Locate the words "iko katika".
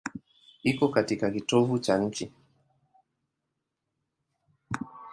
0.63-1.31